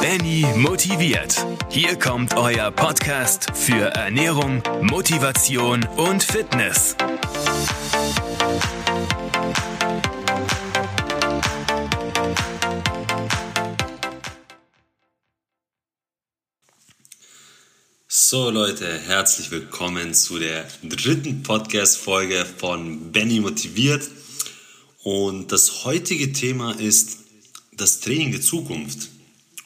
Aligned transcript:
Benny 0.00 0.44
motiviert. 0.56 1.44
Hier 1.70 1.98
kommt 1.98 2.34
euer 2.36 2.70
Podcast 2.70 3.48
für 3.54 3.86
Ernährung, 3.94 4.62
Motivation 4.82 5.84
und 5.96 6.22
Fitness. 6.22 6.96
So 18.06 18.50
Leute, 18.50 18.98
herzlich 19.06 19.50
willkommen 19.50 20.12
zu 20.12 20.38
der 20.38 20.66
dritten 20.82 21.42
Podcast-Folge 21.42 22.44
von 22.44 23.12
Benny 23.12 23.40
motiviert. 23.40 24.08
Und 25.02 25.52
das 25.52 25.84
heutige 25.84 26.32
Thema 26.32 26.72
ist 26.72 27.18
das 27.72 28.00
Training 28.00 28.32
der 28.32 28.40
Zukunft. 28.40 29.15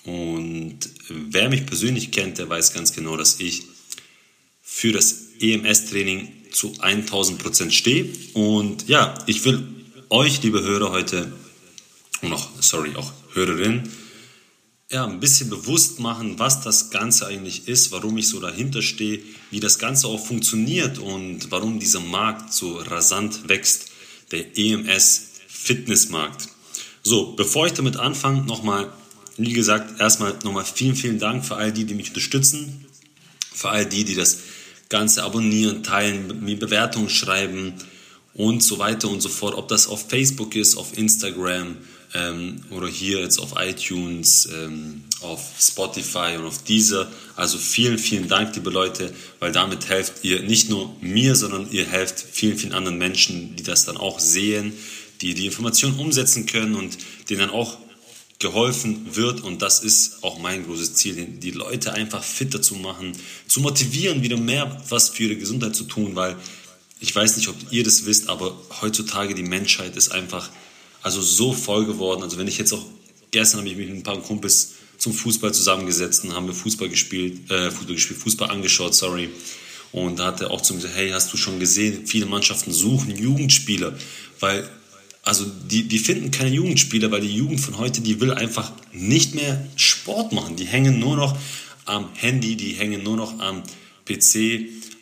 Und 0.05 0.79
wer 1.09 1.49
mich 1.49 1.67
persönlich 1.67 2.11
kennt, 2.11 2.39
der 2.39 2.49
weiß 2.49 2.73
ganz 2.73 2.93
genau, 2.93 3.17
dass 3.17 3.41
ich 3.41 3.63
für 4.63 4.93
das 4.93 5.29
EMS-Training 5.41 6.29
zu 6.53 6.73
1000% 6.73 7.71
stehe. 7.71 8.09
Und 8.35 8.89
ja, 8.89 9.15
ich 9.27 9.45
will 9.45 9.67
euch, 10.09 10.43
liebe 10.43 10.63
Hörer, 10.63 10.91
heute 10.91 11.33
und 12.23 12.33
auch, 12.33 12.49
sorry, 12.61 12.95
auch 12.97 13.13
Hörerinnen, 13.35 13.91
ja, 14.91 15.07
ein 15.07 15.21
bisschen 15.21 15.51
bewusst 15.51 16.01
machen, 16.01 16.39
was 16.39 16.63
das 16.63 16.91
Ganze 16.91 17.27
eigentlich 17.27 17.69
ist, 17.69 17.93
warum 17.93 18.19
ich 18.19 18.29
so 18.29 18.41
dahinter 18.41 18.83
stehe, 18.83 19.21
wie 19.51 19.61
das 19.61 19.79
Ganze 19.79 20.09
auch 20.09 20.25
funktioniert 20.25 20.99
und 20.99 21.51
warum 21.51 21.79
dieser 21.79 22.01
Markt 22.01 22.53
so 22.53 22.77
rasant 22.77 23.49
wächst, 23.49 23.87
der 24.33 24.59
EMS 24.59 25.29
Fitnessmarkt. 25.47 26.49
So, 27.03 27.33
bevor 27.33 27.67
ich 27.67 27.73
damit 27.73 27.97
anfange, 27.97 28.43
nochmal 28.43 28.93
wie 29.41 29.53
gesagt, 29.53 30.01
erstmal 30.01 30.35
nochmal 30.45 30.65
vielen, 30.65 30.97
vielen 30.97 31.19
Dank 31.19 31.45
für 31.45 31.57
all 31.57 31.73
die, 31.73 31.85
die 31.85 31.95
mich 31.95 32.09
unterstützen, 32.09 32.85
für 33.53 33.71
all 33.71 33.87
die, 33.87 34.05
die 34.05 34.15
das 34.15 34.39
Ganze 34.89 35.23
abonnieren, 35.23 35.83
teilen, 35.83 36.45
mir 36.45 36.59
Bewertungen 36.59 37.09
schreiben 37.09 37.75
und 38.35 38.63
so 38.63 38.79
weiter 38.79 39.09
und 39.09 39.21
so 39.21 39.29
fort. 39.29 39.55
Ob 39.55 39.69
das 39.69 39.87
auf 39.87 40.09
Facebook 40.09 40.57
ist, 40.57 40.77
auf 40.77 40.97
Instagram 40.99 41.77
ähm, 42.15 42.63
oder 42.71 42.89
hier 42.89 43.21
jetzt 43.21 43.39
auf 43.39 43.55
iTunes, 43.57 44.49
ähm, 44.53 45.05
auf 45.21 45.41
Spotify 45.61 46.37
und 46.39 46.47
auf 46.47 46.63
dieser. 46.65 47.11
Also 47.37 47.59
vielen, 47.59 47.99
vielen 47.99 48.29
Dank, 48.29 48.55
liebe 48.57 48.71
Leute, 48.71 49.13
weil 49.39 49.53
damit 49.53 49.89
helft 49.89 50.25
ihr 50.25 50.43
nicht 50.43 50.69
nur 50.71 50.95
mir, 51.01 51.37
sondern 51.37 51.71
ihr 51.71 51.87
helft 51.87 52.21
vielen, 52.21 52.59
vielen 52.59 52.73
anderen 52.73 52.99
Menschen, 52.99 53.57
die 53.57 53.63
das 53.63 53.85
dann 53.85 53.97
auch 53.97 54.19
sehen, 54.19 54.73
die 55.21 55.35
die 55.35 55.47
Informationen 55.47 55.99
umsetzen 55.99 56.47
können 56.47 56.75
und 56.75 56.99
denen 57.29 57.41
dann 57.41 57.51
auch 57.51 57.79
geholfen 58.41 59.15
wird. 59.15 59.43
Und 59.43 59.63
das 59.63 59.81
ist 59.81 60.25
auch 60.25 60.39
mein 60.41 60.65
großes 60.65 60.95
Ziel, 60.95 61.25
die 61.25 61.53
Leute 61.53 61.93
einfach 61.93 62.25
fitter 62.25 62.61
zu 62.61 62.75
machen, 62.75 63.13
zu 63.47 63.61
motivieren, 63.61 64.23
wieder 64.23 64.37
mehr 64.37 64.83
was 64.89 65.11
für 65.11 65.25
ihre 65.25 65.37
Gesundheit 65.37 65.77
zu 65.77 65.85
tun, 65.85 66.17
weil 66.17 66.37
ich 66.99 67.15
weiß 67.15 67.37
nicht, 67.37 67.49
ob 67.49 67.55
ihr 67.71 67.85
das 67.85 68.05
wisst, 68.05 68.29
aber 68.29 68.57
heutzutage 68.81 69.35
die 69.35 69.43
Menschheit 69.43 69.97
ist 69.97 70.11
einfach 70.11 70.51
also 71.03 71.23
so 71.23 71.53
voll 71.53 71.87
geworden. 71.87 72.23
Also 72.23 72.37
wenn 72.37 72.49
ich 72.49 72.59
jetzt 72.59 72.73
auch, 72.73 72.85
gestern 73.31 73.61
habe 73.61 73.71
ich 73.71 73.77
mich 73.77 73.89
mit 73.89 73.97
ein 73.97 74.03
paar 74.03 74.21
Kumpels 74.21 74.73
zum 74.99 75.13
Fußball 75.13 75.53
zusammengesetzt 75.55 76.25
und 76.25 76.35
haben 76.35 76.47
wir 76.47 76.55
Fußball 76.55 76.89
gespielt, 76.89 77.51
äh, 77.51 77.71
Fußball 77.71 77.95
gespielt, 77.95 78.21
Fußball 78.21 78.51
angeschaut, 78.51 78.95
sorry. 78.95 79.31
Und 79.93 80.19
da 80.19 80.27
hat 80.27 80.41
er 80.41 80.51
auch 80.51 80.61
zu 80.61 80.75
mir 80.75 80.81
gesagt, 80.81 80.97
hey, 80.97 81.11
hast 81.11 81.33
du 81.33 81.37
schon 81.37 81.59
gesehen, 81.59 82.07
viele 82.07 82.27
Mannschaften 82.27 82.73
suchen 82.73 83.17
Jugendspieler, 83.17 83.99
weil 84.39 84.69
also 85.23 85.45
die, 85.45 85.85
die 85.85 85.99
finden 85.99 86.31
keine 86.31 86.51
Jugendspieler, 86.51 87.11
weil 87.11 87.21
die 87.21 87.35
Jugend 87.35 87.61
von 87.61 87.79
heute, 87.79 88.01
die 88.01 88.21
will 88.21 88.33
einfach 88.33 88.73
nicht 88.93 89.35
mehr 89.35 89.67
Sport 89.77 90.33
machen. 90.33 90.57
Die 90.57 90.65
hängen 90.65 90.99
nur 90.99 91.17
noch 91.17 91.37
am 91.85 92.09
Handy, 92.15 92.57
die 92.57 92.73
hängen 92.73 93.03
nur 93.03 93.17
noch 93.17 93.39
am 93.39 93.63
PC, 94.07 94.35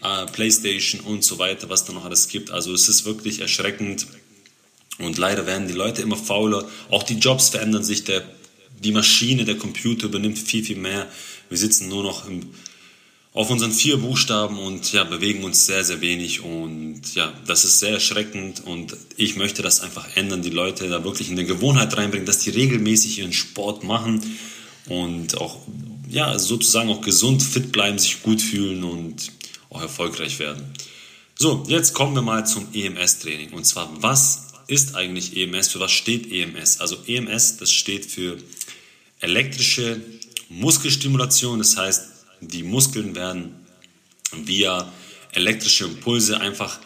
äh, 0.02 0.26
Playstation 0.32 1.00
und 1.02 1.24
so 1.24 1.38
weiter, 1.38 1.68
was 1.68 1.84
da 1.84 1.92
noch 1.92 2.04
alles 2.04 2.28
gibt. 2.28 2.50
Also 2.50 2.72
es 2.72 2.88
ist 2.88 3.04
wirklich 3.04 3.40
erschreckend 3.40 4.06
und 4.98 5.18
leider 5.18 5.46
werden 5.46 5.68
die 5.68 5.74
Leute 5.74 6.02
immer 6.02 6.16
fauler. 6.16 6.68
Auch 6.90 7.04
die 7.04 7.18
Jobs 7.18 7.50
verändern 7.50 7.84
sich, 7.84 8.04
der, 8.04 8.24
die 8.82 8.92
Maschine, 8.92 9.44
der 9.44 9.56
Computer 9.56 10.06
übernimmt 10.06 10.38
viel, 10.38 10.64
viel 10.64 10.76
mehr. 10.76 11.08
Wir 11.48 11.58
sitzen 11.58 11.88
nur 11.88 12.02
noch 12.02 12.28
im 12.28 12.50
auf 13.38 13.50
unseren 13.50 13.70
vier 13.70 13.98
Buchstaben 13.98 14.58
und 14.58 14.92
ja, 14.92 15.04
bewegen 15.04 15.44
uns 15.44 15.64
sehr, 15.64 15.84
sehr 15.84 16.00
wenig. 16.00 16.40
Und 16.40 17.14
ja, 17.14 17.32
das 17.46 17.64
ist 17.64 17.78
sehr 17.78 17.92
erschreckend 17.92 18.64
und 18.66 18.96
ich 19.16 19.36
möchte 19.36 19.62
das 19.62 19.80
einfach 19.80 20.08
ändern, 20.16 20.42
die 20.42 20.50
Leute 20.50 20.88
da 20.88 21.04
wirklich 21.04 21.28
in 21.30 21.38
eine 21.38 21.46
Gewohnheit 21.46 21.96
reinbringen, 21.96 22.26
dass 22.26 22.40
die 22.40 22.50
regelmäßig 22.50 23.20
ihren 23.20 23.32
Sport 23.32 23.84
machen 23.84 24.20
und 24.88 25.40
auch 25.40 25.56
ja, 26.10 26.36
sozusagen 26.36 26.90
auch 26.90 27.00
gesund, 27.00 27.40
fit 27.40 27.70
bleiben, 27.70 28.00
sich 28.00 28.24
gut 28.24 28.42
fühlen 28.42 28.82
und 28.82 29.30
auch 29.70 29.82
erfolgreich 29.82 30.40
werden. 30.40 30.64
So, 31.36 31.62
jetzt 31.68 31.94
kommen 31.94 32.16
wir 32.16 32.22
mal 32.22 32.44
zum 32.44 32.66
EMS-Training. 32.74 33.52
Und 33.52 33.66
zwar, 33.66 33.88
was 34.02 34.48
ist 34.66 34.96
eigentlich 34.96 35.36
EMS? 35.36 35.68
Für 35.68 35.78
was 35.78 35.92
steht 35.92 36.32
EMS? 36.32 36.80
Also 36.80 36.96
EMS, 37.06 37.58
das 37.58 37.70
steht 37.70 38.04
für 38.04 38.36
elektrische 39.20 40.00
Muskelstimulation. 40.48 41.60
Das 41.60 41.76
heißt, 41.76 42.17
die 42.40 42.62
Muskeln 42.62 43.14
werden 43.14 43.54
via 44.32 44.90
elektrische 45.32 45.84
Impulse 45.84 46.40
einfach 46.40 46.78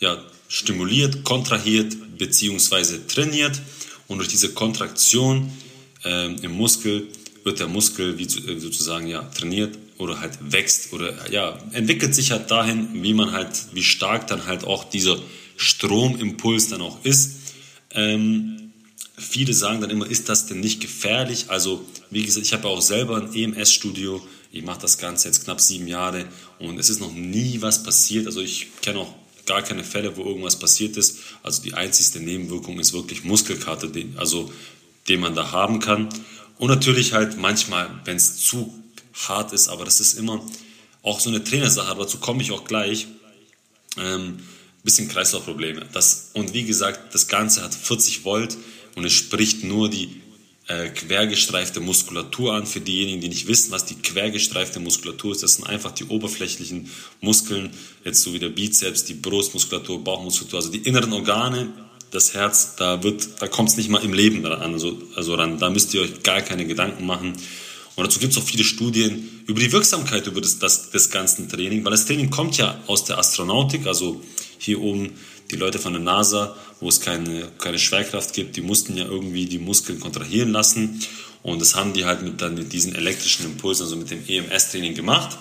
ja, 0.00 0.22
stimuliert, 0.48 1.24
kontrahiert 1.24 1.96
bzw. 2.18 3.06
trainiert. 3.06 3.60
Und 4.06 4.18
durch 4.18 4.28
diese 4.28 4.54
Kontraktion 4.54 5.52
äh, 6.04 6.34
im 6.34 6.52
Muskel 6.52 7.08
wird 7.44 7.60
der 7.60 7.68
Muskel 7.68 8.18
wie 8.18 8.24
äh, 8.24 8.58
sozusagen 8.58 9.06
ja, 9.06 9.22
trainiert 9.22 9.78
oder 9.98 10.20
halt 10.20 10.38
wächst 10.40 10.92
oder 10.92 11.30
ja, 11.30 11.58
entwickelt 11.72 12.14
sich 12.14 12.30
halt 12.30 12.50
dahin, 12.50 13.02
wie 13.02 13.14
man 13.14 13.32
halt, 13.32 13.66
wie 13.72 13.82
stark 13.82 14.26
dann 14.28 14.46
halt 14.46 14.64
auch 14.64 14.84
dieser 14.84 15.18
Stromimpuls 15.56 16.68
dann 16.68 16.80
auch 16.80 17.04
ist. 17.04 17.36
Ähm, 17.90 18.72
viele 19.16 19.52
sagen 19.52 19.80
dann 19.80 19.90
immer, 19.90 20.08
ist 20.08 20.28
das 20.28 20.46
denn 20.46 20.60
nicht 20.60 20.80
gefährlich? 20.80 21.46
Also, 21.48 21.84
wie 22.10 22.24
gesagt, 22.24 22.46
ich 22.46 22.52
habe 22.52 22.68
auch 22.68 22.80
selber 22.80 23.16
ein 23.16 23.34
EMS-Studio 23.34 24.24
ich 24.50 24.62
mache 24.62 24.80
das 24.80 24.98
Ganze 24.98 25.28
jetzt 25.28 25.44
knapp 25.44 25.60
sieben 25.60 25.88
Jahre 25.88 26.26
und 26.58 26.78
es 26.78 26.88
ist 26.88 27.00
noch 27.00 27.12
nie 27.12 27.60
was 27.60 27.82
passiert. 27.82 28.26
Also 28.26 28.40
ich 28.40 28.68
kenne 28.80 29.00
auch 29.00 29.14
gar 29.46 29.62
keine 29.62 29.84
Fälle, 29.84 30.16
wo 30.16 30.24
irgendwas 30.24 30.58
passiert 30.58 30.96
ist. 30.96 31.18
Also 31.42 31.62
die 31.62 31.74
einzigste 31.74 32.20
Nebenwirkung 32.20 32.78
ist 32.78 32.92
wirklich 32.92 33.24
Muskelkater, 33.24 33.88
den, 33.88 34.16
also 34.18 34.52
den 35.08 35.20
man 35.20 35.34
da 35.34 35.52
haben 35.52 35.80
kann. 35.80 36.08
Und 36.58 36.68
natürlich 36.68 37.12
halt 37.12 37.38
manchmal, 37.38 37.88
wenn 38.04 38.16
es 38.16 38.38
zu 38.38 38.72
hart 39.14 39.52
ist, 39.52 39.68
aber 39.68 39.84
das 39.84 40.00
ist 40.00 40.14
immer 40.14 40.44
auch 41.02 41.20
so 41.20 41.30
eine 41.30 41.42
Trainersache, 41.42 41.88
aber 41.88 42.04
dazu 42.04 42.18
komme 42.18 42.42
ich 42.42 42.52
auch 42.52 42.64
gleich. 42.64 43.06
Ähm, 43.96 44.38
bisschen 44.84 45.08
Kreislaufprobleme. 45.08 45.86
Das, 45.92 46.30
und 46.32 46.54
wie 46.54 46.64
gesagt, 46.64 47.14
das 47.14 47.28
Ganze 47.28 47.62
hat 47.62 47.74
40 47.74 48.24
Volt 48.24 48.56
und 48.94 49.04
es 49.04 49.12
spricht 49.12 49.64
nur 49.64 49.90
die 49.90 50.22
äh, 50.68 50.90
quergestreifte 50.90 51.80
Muskulatur 51.80 52.54
an. 52.54 52.66
Für 52.66 52.80
diejenigen, 52.80 53.20
die 53.20 53.28
nicht 53.28 53.48
wissen, 53.48 53.72
was 53.72 53.86
die 53.86 53.94
quergestreifte 53.96 54.80
Muskulatur 54.80 55.32
ist, 55.32 55.42
das 55.42 55.54
sind 55.54 55.66
einfach 55.66 55.92
die 55.92 56.04
oberflächlichen 56.04 56.90
Muskeln, 57.20 57.70
jetzt 58.04 58.22
so 58.22 58.32
wie 58.32 58.38
der 58.38 58.50
Bizeps, 58.50 59.04
die 59.04 59.14
Brustmuskulatur, 59.14 60.04
Bauchmuskulatur, 60.04 60.58
also 60.58 60.70
die 60.70 60.86
inneren 60.86 61.12
Organe, 61.12 61.68
das 62.10 62.34
Herz, 62.34 62.76
da 62.76 62.96
da 62.96 63.48
kommt 63.48 63.70
es 63.70 63.76
nicht 63.76 63.90
mal 63.90 64.02
im 64.02 64.12
Leben 64.12 64.44
an, 64.46 64.72
also, 64.72 65.00
also 65.14 65.34
ran. 65.34 65.58
Da 65.58 65.68
müsst 65.70 65.92
ihr 65.94 66.02
euch 66.02 66.22
gar 66.22 66.40
keine 66.40 66.66
Gedanken 66.66 67.04
machen. 67.04 67.34
Und 67.96 68.04
dazu 68.06 68.20
gibt 68.20 68.32
es 68.32 68.38
auch 68.38 68.44
viele 68.44 68.64
Studien 68.64 69.42
über 69.46 69.60
die 69.60 69.72
Wirksamkeit 69.72 70.26
über 70.26 70.40
das, 70.40 70.58
das, 70.58 70.90
des 70.90 71.10
ganzen 71.10 71.48
Training, 71.48 71.84
weil 71.84 71.90
das 71.90 72.06
Training 72.06 72.30
kommt 72.30 72.56
ja 72.56 72.80
aus 72.86 73.04
der 73.04 73.18
Astronautik, 73.18 73.86
also 73.86 74.22
hier 74.58 74.80
oben 74.80 75.12
die 75.50 75.56
Leute 75.56 75.78
von 75.78 75.92
der 75.92 76.02
NASA, 76.02 76.56
wo 76.80 76.88
es 76.88 77.00
keine, 77.00 77.48
keine 77.58 77.78
Schwerkraft 77.78 78.34
gibt, 78.34 78.56
die 78.56 78.60
mussten 78.60 78.96
ja 78.96 79.04
irgendwie 79.04 79.46
die 79.46 79.58
Muskeln 79.58 80.00
kontrahieren 80.00 80.50
lassen. 80.50 81.00
Und 81.42 81.60
das 81.60 81.74
haben 81.74 81.92
die 81.92 82.04
halt 82.04 82.22
mit, 82.22 82.40
dann 82.42 82.54
mit 82.54 82.72
diesen 82.72 82.94
elektrischen 82.94 83.46
Impulsen, 83.46 83.84
also 83.84 83.96
mit 83.96 84.10
dem 84.10 84.26
EMS-Training 84.26 84.94
gemacht. 84.94 85.38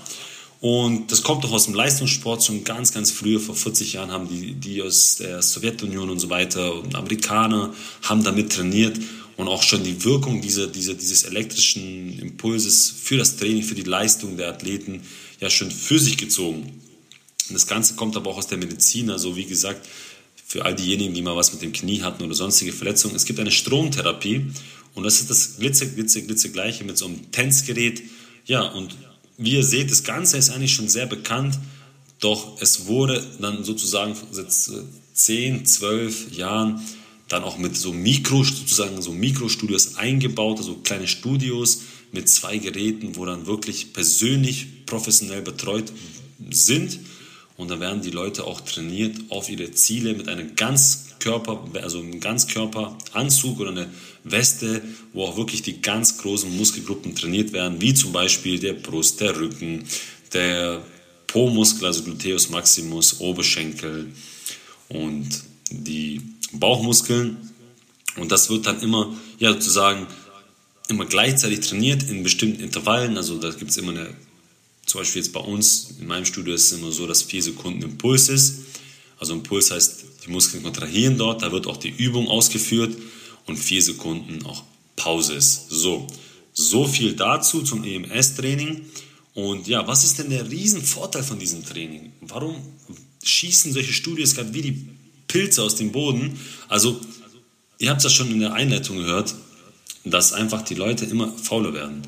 Und 0.59 1.11
das 1.11 1.21
kommt 1.21 1.43
doch 1.43 1.51
aus 1.51 1.65
dem 1.65 1.75
Leistungssport 1.75 2.43
schon 2.43 2.63
ganz, 2.63 2.91
ganz 2.91 3.11
früher, 3.11 3.39
vor 3.39 3.55
40 3.55 3.93
Jahren 3.93 4.11
haben 4.11 4.27
die, 4.27 4.53
die 4.53 4.81
aus 4.81 5.17
der 5.17 5.41
Sowjetunion 5.41 6.09
und 6.09 6.19
so 6.19 6.29
weiter 6.29 6.73
und 6.73 6.95
Amerikaner 6.95 7.73
haben 8.01 8.23
damit 8.23 8.53
trainiert 8.53 8.97
und 9.35 9.47
auch 9.47 9.61
schon 9.61 9.83
die 9.83 10.03
Wirkung 10.03 10.41
dieser, 10.41 10.65
dieser, 10.65 10.95
dieses 10.95 11.23
elektrischen 11.23 12.17
Impulses 12.19 12.91
für 12.91 13.17
das 13.17 13.37
Training, 13.37 13.61
für 13.61 13.75
die 13.75 13.83
Leistung 13.83 14.35
der 14.35 14.49
Athleten 14.49 15.03
ja 15.39 15.51
schon 15.51 15.69
für 15.69 15.99
sich 15.99 16.17
gezogen. 16.17 16.81
Das 17.49 17.67
Ganze 17.67 17.95
kommt 17.95 18.15
aber 18.15 18.31
auch 18.31 18.37
aus 18.37 18.47
der 18.47 18.57
Medizin. 18.57 19.09
Also 19.09 19.35
wie 19.35 19.45
gesagt, 19.45 19.87
für 20.45 20.65
all 20.65 20.75
diejenigen, 20.75 21.13
die 21.13 21.21
mal 21.21 21.35
was 21.35 21.51
mit 21.53 21.61
dem 21.61 21.73
Knie 21.73 22.01
hatten 22.01 22.23
oder 22.23 22.33
sonstige 22.33 22.71
Verletzungen, 22.71 23.15
es 23.15 23.25
gibt 23.25 23.39
eine 23.39 23.51
Stromtherapie 23.51 24.47
und 24.93 25.03
das 25.03 25.19
ist 25.19 25.29
das 25.29 25.57
glitze, 25.57 25.91
glitze, 25.93 26.23
glitze 26.23 26.51
gleiche 26.51 26.83
mit 26.83 26.97
so 26.97 27.05
einem 27.05 27.31
Tänzgerät. 27.31 28.01
Ja, 28.45 28.63
und 28.63 28.95
wie 29.37 29.51
ihr 29.51 29.63
seht, 29.63 29.91
das 29.91 30.03
Ganze 30.03 30.37
ist 30.37 30.49
eigentlich 30.49 30.73
schon 30.73 30.87
sehr 30.87 31.05
bekannt, 31.05 31.59
doch 32.19 32.61
es 32.61 32.87
wurde 32.87 33.23
dann 33.39 33.63
sozusagen 33.63 34.15
seit 34.31 34.47
10, 35.13 35.65
12 35.65 36.31
Jahren 36.31 36.81
dann 37.27 37.43
auch 37.43 37.57
mit 37.57 37.75
so 37.75 37.91
Mikro, 37.91 38.43
sozusagen 38.43 39.01
so 39.01 39.11
Mikrostudios 39.11 39.97
eingebaut, 39.97 40.57
also 40.59 40.75
kleine 40.75 41.07
Studios, 41.07 41.81
mit 42.11 42.29
zwei 42.29 42.57
Geräten, 42.57 43.15
wo 43.15 43.25
dann 43.25 43.45
wirklich 43.47 43.93
persönlich 43.93 44.85
professionell 44.85 45.41
betreut 45.41 45.91
sind. 46.49 46.99
Und 47.57 47.71
dann 47.71 47.79
werden 47.79 48.01
die 48.01 48.11
Leute 48.11 48.45
auch 48.45 48.61
trainiert 48.61 49.17
auf 49.29 49.49
ihre 49.49 49.71
Ziele 49.71 50.13
mit 50.13 50.29
einem 50.29 50.55
Ganzkörper, 50.55 51.67
also 51.81 51.99
einem 51.99 52.19
Ganzkörperanzug 52.19 53.59
oder 53.59 53.71
eine 53.71 53.89
Weste, 54.23 54.83
wo 55.13 55.25
auch 55.25 55.37
wirklich 55.37 55.63
die 55.63 55.81
ganz 55.81 56.19
großen 56.19 56.55
Muskelgruppen 56.55 57.15
trainiert 57.15 57.53
werden, 57.53 57.81
wie 57.81 57.95
zum 57.95 58.11
Beispiel 58.11 58.59
der 58.59 58.73
Brust, 58.73 59.21
der 59.21 59.35
Rücken, 59.35 59.85
der 60.33 60.83
Po-Muskel, 61.25 61.85
also 61.87 62.03
Gluteus 62.03 62.49
Maximus, 62.49 63.19
Oberschenkel 63.19 64.11
und 64.89 65.27
die 65.71 66.21
Bauchmuskeln. 66.53 67.37
Und 68.17 68.31
das 68.31 68.49
wird 68.49 68.65
dann 68.65 68.81
immer, 68.81 69.13
ja, 69.39 69.53
sozusagen, 69.53 70.07
immer 70.89 71.05
gleichzeitig 71.05 71.61
trainiert 71.61 72.03
in 72.03 72.23
bestimmten 72.23 72.61
Intervallen. 72.61 73.17
Also 73.17 73.37
da 73.37 73.49
gibt 73.51 73.71
es 73.71 73.77
immer 73.77 73.91
eine, 73.91 74.09
zum 74.87 75.01
Beispiel 75.01 75.21
jetzt 75.21 75.33
bei 75.33 75.41
uns, 75.41 75.95
in 75.99 76.07
meinem 76.07 76.25
Studio 76.25 76.53
ist 76.53 76.71
es 76.71 76.79
immer 76.79 76.91
so, 76.91 77.05
dass 77.05 77.21
vier 77.21 77.43
Sekunden 77.43 77.81
Impuls 77.81 78.29
ist. 78.29 78.61
Also 79.19 79.33
Impuls 79.33 79.69
heißt, 79.69 80.05
die 80.25 80.31
Muskeln 80.31 80.63
kontrahieren 80.63 81.17
dort, 81.17 81.41
da 81.41 81.51
wird 81.51 81.67
auch 81.67 81.77
die 81.77 81.89
Übung 81.89 82.27
ausgeführt 82.29 82.97
und 83.45 83.57
vier 83.57 83.81
Sekunden 83.81 84.45
auch 84.45 84.63
Pause 84.95 85.33
ist. 85.33 85.69
So, 85.69 86.07
so 86.53 86.87
viel 86.87 87.13
dazu 87.13 87.61
zum 87.63 87.83
EMS-Training. 87.83 88.85
Und 89.33 89.67
ja, 89.67 89.85
was 89.85 90.05
ist 90.05 90.19
denn 90.19 90.29
der 90.29 90.49
Riesenvorteil 90.49 91.23
von 91.23 91.37
diesem 91.37 91.65
Training? 91.65 92.13
Warum 92.21 92.55
schießen 93.23 93.73
solche 93.73 93.93
Studios 93.93 94.35
gerade 94.35 94.53
wie 94.53 94.61
die 94.61 94.87
Pilze 95.27 95.63
aus 95.63 95.75
dem 95.75 95.91
Boden? 95.91 96.39
Also, 96.69 96.99
ihr 97.77 97.89
habt 97.89 98.03
ja 98.03 98.09
schon 98.09 98.31
in 98.31 98.39
der 98.39 98.53
Einleitung 98.53 98.97
gehört, 98.97 99.35
dass 100.05 100.31
einfach 100.31 100.61
die 100.61 100.75
Leute 100.75 101.05
immer 101.05 101.31
fauler 101.37 101.73
werden. 101.73 102.03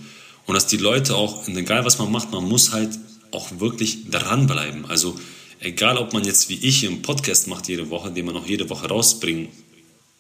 Und 0.50 0.56
dass 0.56 0.66
die 0.66 0.78
Leute 0.78 1.16
auch, 1.16 1.48
egal 1.48 1.86
was 1.86 2.00
man 2.00 2.12
macht, 2.12 2.32
man 2.32 2.44
muss 2.44 2.72
halt 2.72 2.98
auch 3.30 3.60
wirklich 3.60 4.10
dranbleiben. 4.10 4.88
Also, 4.88 5.16
egal 5.60 6.00
ob 6.00 6.12
man 6.12 6.24
jetzt 6.24 6.50
wie 6.50 6.56
ich 6.56 6.88
einen 6.88 7.04
Podcast 7.04 7.48
macht 7.48 7.68
jede 7.68 7.92
Woche, 7.92 8.10
den 8.10 8.26
man 8.26 8.36
auch 8.36 8.48
jede 8.48 8.68
Woche 8.68 8.88
rausbringen 8.88 9.50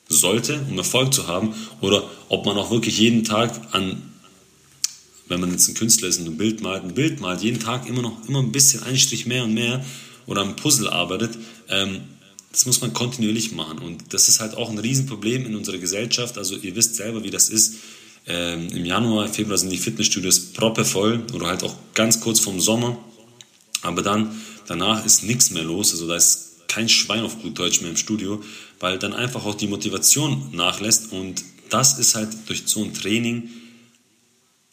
sollte, 0.08 0.64
um 0.70 0.78
Erfolg 0.78 1.16
zu 1.16 1.26
haben, 1.26 1.56
oder 1.81 2.08
ob 2.28 2.46
man 2.46 2.60
auch 2.60 2.70
wirklich 2.70 3.00
jeden 3.00 3.24
Tag 3.24 3.60
an 3.72 4.04
wenn 5.30 5.40
man 5.40 5.50
jetzt 5.50 5.68
ein 5.68 5.74
Künstler 5.74 6.08
ist 6.08 6.20
und 6.20 6.28
ein 6.28 6.38
Bild 6.38 6.62
malt, 6.62 6.84
ein 6.84 6.94
Bild 6.94 7.22
malt, 7.22 7.42
jeden 7.42 7.60
Tag 7.60 7.90
immer 7.90 8.04
noch 8.04 8.28
immer 8.28 8.40
ein 8.40 8.52
bisschen 8.52 8.84
einen 8.84 8.98
Strich 8.98 9.25
mehr 9.25 9.46
und 9.46 9.56
mehr 9.56 9.84
oder 10.28 10.42
am 10.42 10.56
Puzzle 10.56 10.90
arbeitet, 10.90 11.40
ähm, 11.70 12.02
das 12.52 12.68
muss 12.68 12.82
man 12.82 12.94
kontinuierlich 12.94 13.52
machen. 13.52 13.80
Und 13.80 14.14
das 14.14 14.30
ist 14.30 14.42
halt 14.42 14.56
auch 14.56 14.70
ein 14.70 14.78
Riesenproblem 14.78 15.48
in 15.48 15.56
unserer 15.56 15.80
Gesellschaft. 15.80 16.38
Also 16.38 16.56
ihr 16.56 16.75
wisst 16.75 16.96
selber, 16.96 17.24
wie 17.24 17.32
das 17.32 17.50
ist. 17.50 17.78
Ähm, 18.27 18.68
Im 18.69 18.86
Januar, 18.86 19.27
Februar 19.27 19.57
sind 19.57 19.71
die 19.71 19.77
Fitnessstudios 19.77 20.54
proppevoll 20.54 21.25
oder 21.33 21.48
halt 21.48 21.63
auch 21.63 21.75
ganz 21.94 22.19
kurz 22.19 22.39
vorm 22.39 22.60
Sommer. 22.60 22.98
Aber 23.81 24.01
dann, 24.01 24.39
danach 24.68 25.06
ist 25.06 25.24
nichts 25.24 25.51
mehr 25.51 25.63
los. 25.63 25.92
Also 25.92 26.07
da 26.07 26.16
ist 26.16 26.68
kein 26.68 26.89
Schwein 26.89 27.24
auf 27.24 27.42
gut 27.42 27.57
Deutsch 27.57 27.81
mehr 27.81 27.89
im 27.89 27.98
Studio, 27.98 28.44
weil 28.80 29.00
dann 29.00 29.13
einfach 29.13 29.45
auch 29.45 29.56
die 29.56 29.68
Motivation 29.68 30.50
nachlässt. 30.51 31.12
Und 31.12 31.44
das 31.69 31.98
ist 31.98 32.16
halt 32.16 32.30
durch 32.48 32.63
so 32.66 32.83
ein 32.83 32.94
Training 32.94 33.50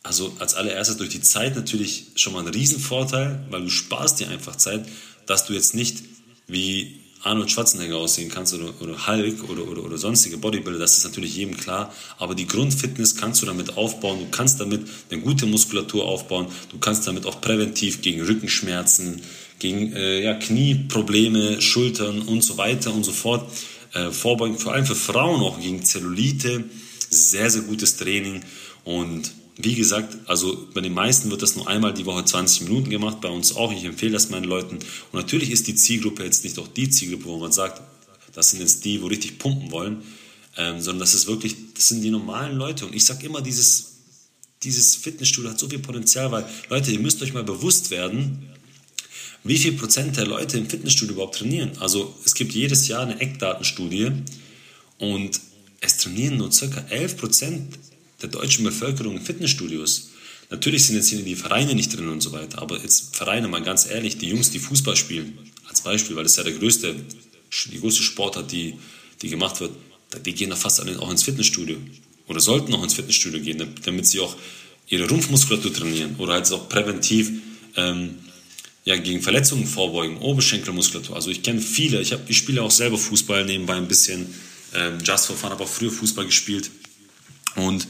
also 0.06 0.32
als 0.38 0.54
allererstes 0.54 0.98
durch 0.98 1.10
die 1.10 1.20
Zeit 1.20 1.56
natürlich 1.56 2.06
schon 2.14 2.32
mal 2.32 2.40
ein 2.40 2.48
Riesenvorteil, 2.48 3.44
weil 3.50 3.62
du 3.62 3.70
sparst 3.70 4.20
dir 4.20 4.28
einfach 4.28 4.54
Zeit, 4.54 4.86
dass 5.26 5.46
du 5.46 5.52
jetzt 5.52 5.74
nicht 5.74 6.04
wie 6.46 7.00
Arnold 7.26 7.50
Schwarzenegger 7.50 7.96
aussehen 7.96 8.30
kannst 8.30 8.54
oder, 8.54 8.72
oder 8.80 9.06
Hulk 9.06 9.50
oder, 9.50 9.66
oder, 9.68 9.84
oder 9.84 9.98
sonstige 9.98 10.38
Bodybuilder, 10.38 10.78
das 10.78 10.96
ist 10.98 11.04
natürlich 11.04 11.36
jedem 11.36 11.56
klar. 11.56 11.92
Aber 12.18 12.34
die 12.34 12.46
Grundfitness 12.46 13.16
kannst 13.16 13.42
du 13.42 13.46
damit 13.46 13.76
aufbauen. 13.76 14.20
Du 14.20 14.26
kannst 14.30 14.60
damit 14.60 14.86
eine 15.10 15.20
gute 15.20 15.46
Muskulatur 15.46 16.04
aufbauen. 16.04 16.46
Du 16.70 16.78
kannst 16.78 17.06
damit 17.06 17.26
auch 17.26 17.40
präventiv 17.40 18.00
gegen 18.00 18.22
Rückenschmerzen, 18.22 19.20
gegen 19.58 19.92
äh, 19.92 20.22
ja, 20.22 20.34
Knieprobleme, 20.34 21.60
Schultern 21.60 22.22
und 22.22 22.42
so 22.42 22.56
weiter 22.56 22.94
und 22.94 23.04
so 23.04 23.12
fort 23.12 23.50
äh, 23.92 24.10
vorbeugen. 24.10 24.58
Vor 24.58 24.72
allem 24.72 24.86
für 24.86 24.94
Frauen 24.94 25.40
auch 25.42 25.60
gegen 25.60 25.84
Zellulite. 25.84 26.64
Sehr, 27.10 27.50
sehr 27.50 27.62
gutes 27.62 27.96
Training. 27.96 28.42
Und 28.84 29.32
wie 29.58 29.74
gesagt, 29.74 30.16
also 30.26 30.68
bei 30.74 30.82
den 30.82 30.92
meisten 30.92 31.30
wird 31.30 31.42
das 31.42 31.56
nur 31.56 31.66
einmal 31.66 31.94
die 31.94 32.04
Woche 32.04 32.24
20 32.24 32.62
Minuten 32.62 32.90
gemacht, 32.90 33.20
bei 33.22 33.28
uns 33.28 33.56
auch. 33.56 33.72
Ich 33.72 33.84
empfehle 33.84 34.12
das 34.12 34.28
meinen 34.28 34.44
Leuten. 34.44 34.76
Und 34.76 35.14
natürlich 35.14 35.50
ist 35.50 35.66
die 35.66 35.74
Zielgruppe 35.74 36.24
jetzt 36.24 36.44
nicht 36.44 36.58
auch 36.58 36.68
die 36.68 36.90
Zielgruppe, 36.90 37.24
wo 37.24 37.38
man 37.38 37.52
sagt, 37.52 37.80
das 38.34 38.50
sind 38.50 38.60
jetzt 38.60 38.84
die, 38.84 39.00
wo 39.00 39.06
richtig 39.06 39.38
pumpen 39.38 39.70
wollen, 39.70 40.02
ähm, 40.58 40.80
sondern 40.80 41.00
das 41.00 41.14
ist 41.14 41.26
wirklich, 41.26 41.56
das 41.72 41.88
sind 41.88 42.02
die 42.02 42.10
normalen 42.10 42.56
Leute. 42.58 42.84
Und 42.84 42.94
ich 42.94 43.06
sage 43.06 43.24
immer, 43.24 43.40
dieses, 43.40 43.94
dieses 44.62 44.94
Fitnessstudio 44.94 45.50
hat 45.50 45.58
so 45.58 45.70
viel 45.70 45.78
Potenzial, 45.78 46.30
weil 46.30 46.44
Leute, 46.68 46.92
ihr 46.92 47.00
müsst 47.00 47.22
euch 47.22 47.32
mal 47.32 47.44
bewusst 47.44 47.90
werden, 47.90 48.50
wie 49.42 49.56
viel 49.56 49.72
Prozent 49.72 50.18
der 50.18 50.26
Leute 50.26 50.58
im 50.58 50.68
Fitnessstudio 50.68 51.14
überhaupt 51.14 51.36
trainieren. 51.36 51.70
Also 51.78 52.14
es 52.26 52.34
gibt 52.34 52.52
jedes 52.52 52.88
Jahr 52.88 53.02
eine 53.02 53.20
Eckdatenstudie 53.20 54.12
und 54.98 55.40
es 55.80 55.96
trainieren 55.96 56.36
nur 56.36 56.50
ca. 56.50 56.84
11 56.90 57.16
Prozent 57.16 57.78
der 58.22 58.28
deutschen 58.28 58.64
Bevölkerung 58.64 59.16
in 59.16 59.22
Fitnessstudios. 59.22 60.10
Natürlich 60.50 60.86
sind 60.86 60.96
jetzt 60.96 61.08
hier 61.08 61.22
die 61.22 61.34
Vereine 61.34 61.74
nicht 61.74 61.96
drin 61.96 62.08
und 62.08 62.20
so 62.20 62.32
weiter, 62.32 62.62
aber 62.62 62.80
jetzt 62.80 63.16
Vereine, 63.16 63.48
mal 63.48 63.62
ganz 63.62 63.86
ehrlich, 63.86 64.18
die 64.18 64.28
Jungs, 64.28 64.50
die 64.50 64.58
Fußball 64.58 64.96
spielen, 64.96 65.38
als 65.68 65.80
Beispiel, 65.80 66.16
weil 66.16 66.22
das 66.22 66.36
ja 66.36 66.44
der 66.44 66.52
größte, 66.52 66.94
die 67.72 67.80
größte 67.80 68.02
Sportart, 68.02 68.52
die, 68.52 68.74
die 69.22 69.28
gemacht 69.28 69.60
wird, 69.60 69.72
die 70.24 70.34
gehen 70.34 70.50
da 70.50 70.56
fast 70.56 70.80
auch 70.80 71.10
ins 71.10 71.24
Fitnessstudio 71.24 71.76
oder 72.28 72.40
sollten 72.40 72.72
auch 72.74 72.82
ins 72.82 72.94
Fitnessstudio 72.94 73.40
gehen, 73.40 73.74
damit 73.84 74.06
sie 74.06 74.20
auch 74.20 74.36
ihre 74.88 75.08
Rumpfmuskulatur 75.08 75.72
trainieren 75.72 76.14
oder 76.18 76.34
halt 76.34 76.50
auch 76.52 76.68
präventiv 76.68 77.32
ähm, 77.74 78.14
ja, 78.84 78.96
gegen 78.96 79.20
Verletzungen 79.20 79.66
vorbeugen, 79.66 80.18
Oberschenkelmuskulatur. 80.18 81.16
Also 81.16 81.30
ich 81.30 81.42
kenne 81.42 81.60
viele, 81.60 82.00
ich, 82.00 82.14
ich 82.28 82.36
spiele 82.36 82.62
auch 82.62 82.70
selber 82.70 82.96
Fußball 82.96 83.44
nebenbei 83.44 83.74
ein 83.74 83.88
bisschen, 83.88 84.32
ähm, 84.74 84.98
just 85.04 85.26
for 85.26 85.34
fun, 85.34 85.50
auch 85.50 85.68
früher 85.68 85.90
Fußball 85.90 86.24
gespielt 86.24 86.70
und 87.56 87.88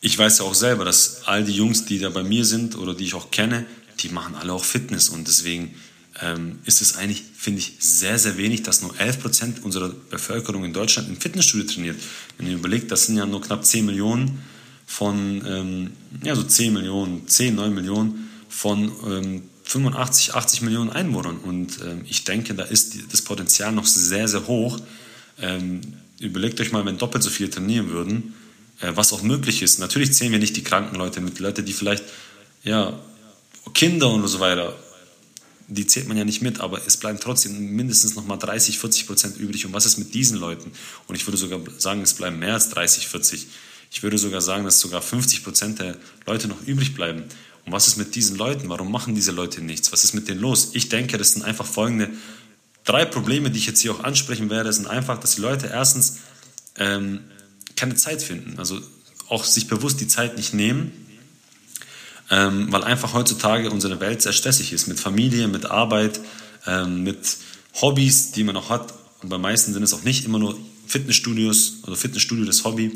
ich 0.00 0.18
weiß 0.18 0.38
ja 0.38 0.44
auch 0.44 0.54
selber, 0.54 0.84
dass 0.84 1.22
all 1.26 1.44
die 1.44 1.52
Jungs, 1.52 1.84
die 1.84 2.00
da 2.00 2.10
bei 2.10 2.24
mir 2.24 2.44
sind 2.44 2.76
oder 2.76 2.92
die 2.92 3.04
ich 3.04 3.14
auch 3.14 3.30
kenne, 3.30 3.64
die 4.00 4.08
machen 4.08 4.34
alle 4.34 4.52
auch 4.52 4.64
Fitness. 4.64 5.08
Und 5.08 5.28
deswegen 5.28 5.76
ähm, 6.20 6.58
ist 6.64 6.82
es 6.82 6.96
eigentlich, 6.96 7.22
finde 7.36 7.60
ich, 7.60 7.74
sehr, 7.78 8.18
sehr 8.18 8.36
wenig, 8.36 8.64
dass 8.64 8.82
nur 8.82 8.98
11 8.98 9.20
Prozent 9.20 9.64
unserer 9.64 9.90
Bevölkerung 10.10 10.64
in 10.64 10.72
Deutschland 10.72 11.08
im 11.08 11.16
Fitnessstudio 11.16 11.66
trainiert. 11.66 12.00
Wenn 12.36 12.48
ihr 12.48 12.54
überlegt, 12.54 12.90
das 12.90 13.06
sind 13.06 13.16
ja 13.16 13.26
nur 13.26 13.42
knapp 13.42 13.64
10 13.64 13.86
Millionen 13.86 14.42
von, 14.86 15.42
ähm, 15.46 15.90
ja, 16.24 16.34
so 16.34 16.42
10 16.42 16.72
Millionen, 16.72 17.28
10, 17.28 17.54
9 17.54 17.72
Millionen 17.72 18.28
von 18.48 18.90
ähm, 19.06 19.42
85, 19.62 20.34
80 20.34 20.62
Millionen 20.62 20.90
Einwohnern. 20.90 21.38
Und 21.38 21.78
ähm, 21.80 22.04
ich 22.08 22.24
denke, 22.24 22.54
da 22.54 22.64
ist 22.64 22.96
das 23.12 23.22
Potenzial 23.22 23.70
noch 23.70 23.86
sehr, 23.86 24.26
sehr 24.26 24.48
hoch. 24.48 24.80
Ähm, 25.40 25.80
überlegt 26.18 26.60
euch 26.60 26.72
mal, 26.72 26.84
wenn 26.84 26.98
doppelt 26.98 27.22
so 27.22 27.30
viele 27.30 27.50
trainieren 27.50 27.90
würden, 27.90 28.34
was 28.94 29.12
auch 29.12 29.22
möglich 29.22 29.62
ist. 29.62 29.78
Natürlich 29.78 30.12
zählen 30.12 30.32
wir 30.32 30.38
nicht 30.38 30.56
die 30.56 30.64
kranken 30.64 30.96
Leute 30.96 31.20
mit, 31.20 31.38
Leute, 31.38 31.62
die 31.62 31.72
vielleicht, 31.72 32.04
ja, 32.64 32.98
Kinder 33.74 34.10
und 34.10 34.26
so 34.26 34.40
weiter, 34.40 34.76
die 35.68 35.86
zählt 35.86 36.08
man 36.08 36.16
ja 36.16 36.24
nicht 36.24 36.42
mit, 36.42 36.60
aber 36.60 36.86
es 36.86 36.96
bleiben 36.96 37.18
trotzdem 37.20 37.74
mindestens 37.74 38.14
nochmal 38.14 38.38
30, 38.38 38.78
40 38.78 39.06
Prozent 39.06 39.36
übrig. 39.36 39.64
Und 39.64 39.72
was 39.72 39.86
ist 39.86 39.98
mit 39.98 40.14
diesen 40.14 40.38
Leuten? 40.38 40.72
Und 41.06 41.14
ich 41.14 41.26
würde 41.26 41.38
sogar 41.38 41.60
sagen, 41.78 42.02
es 42.02 42.14
bleiben 42.14 42.38
mehr 42.38 42.54
als 42.54 42.70
30, 42.70 43.08
40. 43.08 43.46
Ich 43.90 44.02
würde 44.02 44.18
sogar 44.18 44.40
sagen, 44.40 44.64
dass 44.64 44.80
sogar 44.80 45.02
50 45.02 45.44
Prozent 45.44 45.78
der 45.78 45.96
Leute 46.26 46.48
noch 46.48 46.60
übrig 46.66 46.94
bleiben. 46.94 47.24
Und 47.64 47.72
was 47.72 47.86
ist 47.86 47.96
mit 47.96 48.14
diesen 48.14 48.36
Leuten? 48.36 48.68
Warum 48.68 48.90
machen 48.90 49.14
diese 49.14 49.32
Leute 49.32 49.62
nichts? 49.62 49.92
Was 49.92 50.04
ist 50.04 50.14
mit 50.14 50.28
denen 50.28 50.40
los? 50.40 50.70
Ich 50.72 50.88
denke, 50.88 51.16
das 51.18 51.32
sind 51.32 51.42
einfach 51.42 51.66
folgende 51.66 52.10
drei 52.84 53.04
Probleme, 53.04 53.50
die 53.50 53.58
ich 53.58 53.66
jetzt 53.66 53.80
hier 53.80 53.92
auch 53.92 54.02
ansprechen 54.02 54.50
werde. 54.50 54.64
Das 54.64 54.76
sind 54.76 54.86
einfach, 54.86 55.18
dass 55.20 55.36
die 55.36 55.42
Leute 55.42 55.68
erstens 55.68 56.18
ähm, 56.78 57.20
keine 57.76 57.94
Zeit 57.94 58.22
finden. 58.22 58.58
Also 58.58 58.80
auch 59.28 59.44
sich 59.44 59.66
bewusst 59.66 60.00
die 60.00 60.08
Zeit 60.08 60.36
nicht 60.36 60.54
nehmen, 60.54 60.92
ähm, 62.30 62.70
weil 62.72 62.84
einfach 62.84 63.14
heutzutage 63.14 63.70
unsere 63.70 64.00
Welt 64.00 64.22
sehr 64.22 64.32
stressig 64.32 64.72
ist 64.72 64.86
mit 64.86 65.00
Familie, 65.00 65.48
mit 65.48 65.66
Arbeit, 65.66 66.20
ähm, 66.66 67.02
mit 67.02 67.36
Hobbys, 67.80 68.32
die 68.32 68.44
man 68.44 68.56
auch 68.56 68.70
hat. 68.70 68.92
Und 69.22 69.28
bei 69.28 69.38
meisten 69.38 69.72
sind 69.72 69.82
es 69.82 69.94
auch 69.94 70.02
nicht 70.02 70.24
immer 70.24 70.38
nur 70.38 70.58
Fitnessstudios 70.86 71.78
oder 71.86 71.96
Fitnessstudio 71.96 72.44
das 72.44 72.64
Hobby. 72.64 72.92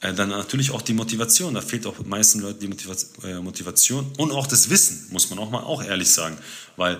Äh, 0.00 0.14
dann 0.14 0.30
natürlich 0.30 0.70
auch 0.70 0.82
die 0.82 0.94
Motivation. 0.94 1.54
Da 1.54 1.60
fehlt 1.60 1.86
auch 1.86 1.96
meisten 2.04 2.40
Leuten 2.40 2.60
die 2.60 3.26
äh, 3.26 3.40
Motivation 3.40 4.06
und 4.16 4.32
auch 4.32 4.46
das 4.46 4.70
Wissen, 4.70 5.08
muss 5.10 5.28
man 5.30 5.38
auch 5.38 5.50
mal 5.50 5.62
auch 5.62 5.82
ehrlich 5.82 6.08
sagen. 6.08 6.38
Weil 6.76 6.98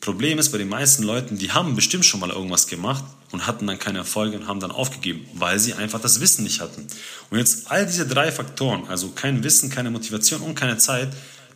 Problem 0.00 0.38
ist 0.38 0.50
bei 0.50 0.58
den 0.58 0.68
meisten 0.68 1.02
Leuten, 1.02 1.38
die 1.38 1.52
haben 1.52 1.76
bestimmt 1.76 2.04
schon 2.04 2.20
mal 2.20 2.30
irgendwas 2.30 2.66
gemacht 2.66 3.04
und 3.34 3.48
hatten 3.48 3.66
dann 3.66 3.80
keine 3.80 3.98
Erfolge 3.98 4.38
und 4.38 4.46
haben 4.46 4.60
dann 4.60 4.70
aufgegeben, 4.70 5.26
weil 5.34 5.58
sie 5.58 5.74
einfach 5.74 6.00
das 6.00 6.20
Wissen 6.20 6.44
nicht 6.44 6.60
hatten. 6.60 6.86
Und 7.30 7.38
jetzt 7.38 7.68
all 7.68 7.84
diese 7.84 8.06
drei 8.06 8.30
Faktoren, 8.30 8.86
also 8.86 9.08
kein 9.08 9.42
Wissen, 9.42 9.70
keine 9.70 9.90
Motivation 9.90 10.40
und 10.40 10.54
keine 10.54 10.78
Zeit, 10.78 11.08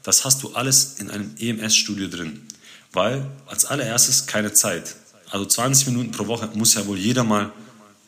das 0.02 0.24
hast 0.24 0.42
du 0.42 0.54
alles 0.54 0.96
in 0.98 1.08
einem 1.08 1.36
EMS-Studio 1.38 2.08
drin. 2.08 2.42
Weil 2.92 3.24
als 3.46 3.64
allererstes 3.64 4.26
keine 4.26 4.52
Zeit. 4.52 4.96
Also 5.30 5.46
20 5.46 5.86
Minuten 5.86 6.10
pro 6.10 6.26
Woche 6.26 6.50
muss 6.54 6.74
ja 6.74 6.84
wohl 6.84 6.98
jeder 6.98 7.22
mal 7.22 7.52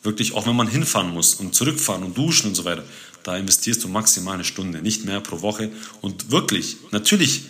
wirklich, 0.03 0.33
auch 0.33 0.45
wenn 0.45 0.55
man 0.57 0.67
hinfahren 0.67 1.13
muss 1.13 1.35
und 1.35 1.55
zurückfahren 1.55 2.03
und 2.03 2.17
duschen 2.17 2.49
und 2.49 2.55
so 2.55 2.65
weiter, 2.65 2.83
da 3.23 3.37
investierst 3.37 3.85
du 3.85 3.87
maximal 3.87 4.33
eine 4.33 4.43
Stunde, 4.43 4.81
nicht 4.81 5.05
mehr 5.05 5.21
pro 5.21 5.41
Woche. 5.41 5.71
Und 6.01 6.29
wirklich, 6.29 6.75
natürlich 6.91 7.43